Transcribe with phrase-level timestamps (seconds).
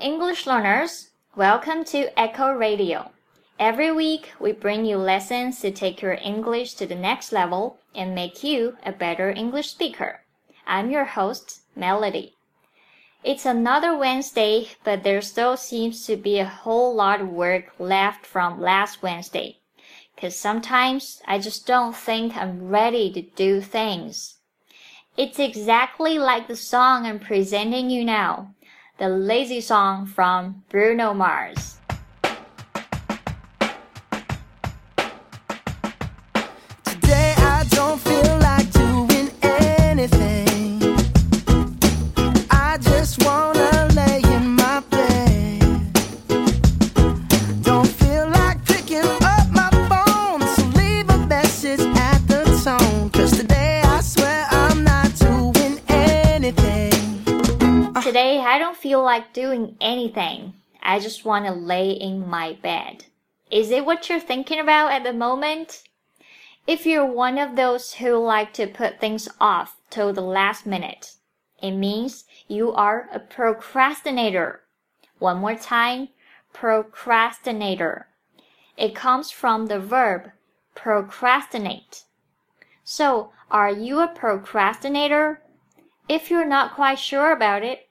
[0.00, 3.10] English learners, welcome to Echo Radio.
[3.58, 8.14] Every week, we bring you lessons to take your English to the next level and
[8.14, 10.22] make you a better English speaker.
[10.66, 12.34] I'm your host, Melody.
[13.22, 18.24] It's another Wednesday, but there still seems to be a whole lot of work left
[18.24, 19.58] from last Wednesday.
[20.16, 24.36] Cause sometimes I just don't think I'm ready to do things.
[25.18, 28.54] It's exactly like the song I'm presenting you now,
[29.00, 31.79] the lazy song from Bruno Mars.
[58.60, 60.54] Don't feel like doing anything.
[60.80, 63.06] I just want to lay in my bed.
[63.50, 65.82] Is it what you're thinking about at the moment?
[66.66, 71.14] If you're one of those who like to put things off till the last minute,
[71.60, 74.60] it means you are a procrastinator.
[75.18, 76.10] One more time,
[76.52, 78.06] procrastinator.
[78.76, 80.30] It comes from the verb
[80.74, 82.04] procrastinate.
[82.84, 85.42] So, are you a procrastinator?
[86.08, 87.89] If you're not quite sure about it,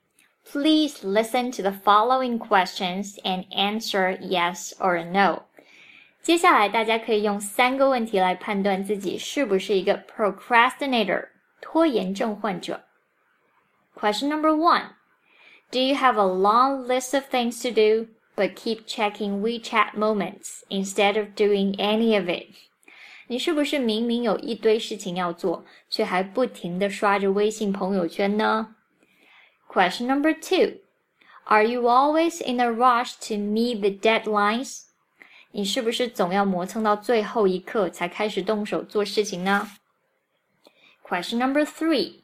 [0.49, 5.45] Please listen to the following questions and answer yes or no.
[6.23, 11.29] 接下来，大家可以用三个问题来判断自己是不是一个 procrastinator
[11.61, 12.85] 拖延症患者。
[13.95, 14.91] Question number one:
[15.71, 20.63] Do you have a long list of things to do, but keep checking WeChat moments
[20.69, 22.49] instead of doing any of it?
[23.27, 28.75] 你是不是明明有一堆事情要做，却还不停的刷着微信朋友圈呢
[29.69, 30.79] ？Question number two.
[31.47, 34.85] Are you always in a rush to meet the deadlines?
[35.51, 39.71] 你是不是总要磨蹭到最后一刻才开始动手做事情呢？
[41.07, 42.23] Question number three.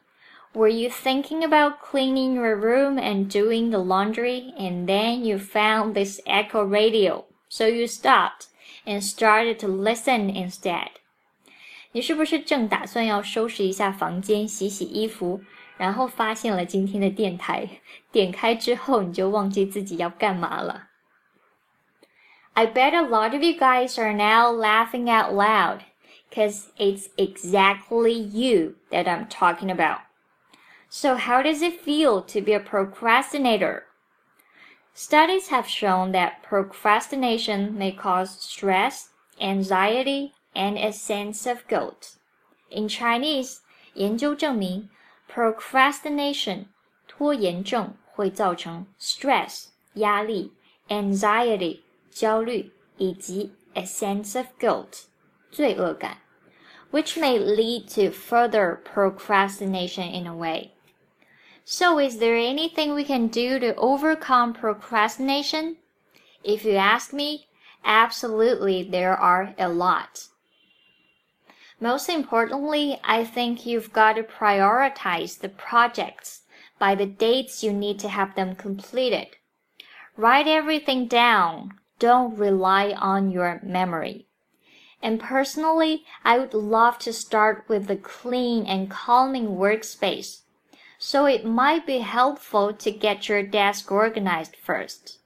[0.53, 5.93] Were you thinking about cleaning your room and doing the laundry and then you found
[5.93, 8.47] this echo radio, so you stopped
[8.85, 10.89] and started to listen instead?
[11.93, 15.41] 你是不是正打算要收拾一下房间、洗洗衣服？
[15.77, 17.67] 然后发现了今天的电台，
[18.11, 20.89] 点开之后你就忘记自己要干嘛了。
[22.53, 25.79] I bet a lot of you guys are now laughing out loud
[26.29, 30.01] because it's exactly you that I'm talking about.
[30.89, 33.83] So, how does it feel to be a procrastinator?
[34.93, 42.17] Studies have shown that procrastination may cause stress, anxiety, and a sense of guilt.
[42.69, 43.59] In Chinese,
[43.93, 44.89] 研究证明
[45.27, 46.65] Procrastination
[47.07, 50.53] 拖延症会造成 stress 压力、
[50.89, 51.79] anxiety
[52.11, 55.03] 焦虑以及 a sense of guilt
[55.49, 56.17] 罪恶感，
[56.91, 60.71] which may lead to further procrastination in a way.
[61.63, 65.77] So, is there anything we can do to overcome procrastination?
[66.43, 67.47] If you ask me,
[67.83, 70.27] absolutely there are a lot.
[71.80, 76.42] Most importantly, I think you've got to prioritize the projects
[76.78, 79.36] by the dates you need to have them completed.
[80.16, 81.72] Write everything down.
[81.98, 84.26] Don't rely on your memory.
[85.02, 90.42] And personally, I would love to start with a clean and calming workspace.
[90.98, 95.18] So it might be helpful to get your desk organized first.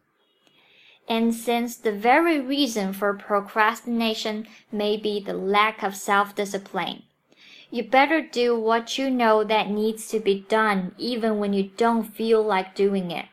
[1.09, 7.03] And since the very reason for procrastination may be the lack of self-discipline,
[7.69, 12.03] you better do what you know that needs to be done even when you don't
[12.03, 13.25] feel like doing it.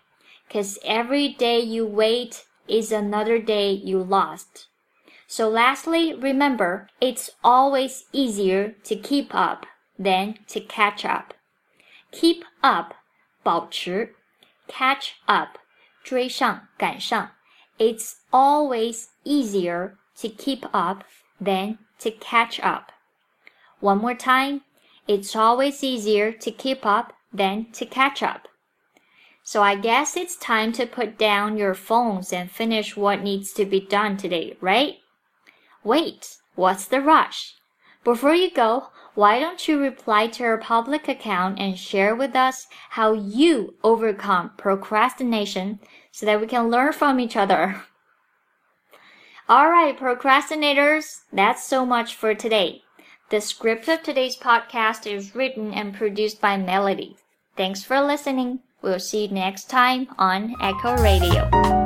[0.51, 4.69] Cause every day you wait is another day you lost.
[5.27, 9.65] So lastly, remember, it's always easier to keep up
[9.99, 11.33] than to catch up.
[12.11, 12.95] Keep up,
[13.43, 14.15] 保持,
[14.69, 15.59] catch up,
[16.05, 17.31] 追上,赶上.
[17.80, 21.04] It's always easier to keep up
[21.40, 22.92] than to catch up.
[23.80, 24.62] One more time.
[25.08, 28.48] It's always easier to keep up than to catch up.
[29.44, 33.66] So I guess it's time to put down your phones and finish what needs to
[33.66, 34.96] be done today, right?
[35.84, 37.54] Wait, what's the rush?
[38.04, 42.68] Before you go, why don't you reply to our public account and share with us
[42.92, 45.80] how you overcome procrastination
[46.18, 47.84] so that we can learn from each other.
[49.48, 52.82] Alright, procrastinators, that's so much for today.
[53.30, 57.18] The script of today's podcast is written and produced by Melody.
[57.56, 58.62] Thanks for listening.
[58.82, 61.77] We'll see you next time on Echo Radio.